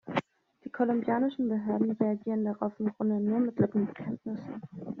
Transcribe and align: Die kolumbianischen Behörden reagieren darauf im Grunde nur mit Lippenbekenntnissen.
Die 0.63 0.71
kolumbianischen 0.71 1.47
Behörden 1.47 1.91
reagieren 1.91 2.43
darauf 2.45 2.71
im 2.79 2.87
Grunde 2.91 3.19
nur 3.19 3.37
mit 3.37 3.59
Lippenbekenntnissen. 3.59 4.59